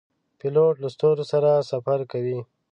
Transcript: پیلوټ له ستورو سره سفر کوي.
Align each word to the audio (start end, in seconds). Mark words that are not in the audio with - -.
پیلوټ 0.39 0.75
له 0.83 0.89
ستورو 0.95 1.23
سره 1.31 1.49
سفر 1.71 1.99
کوي. 2.11 2.39